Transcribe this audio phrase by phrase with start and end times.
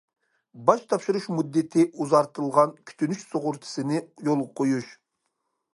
[0.69, 4.91] باج تاپشۇرۇش مۇددىتى ئۇزارتىلغان كۈتۈنۈش سۇغۇرتىسىنى يولغا قويۇش.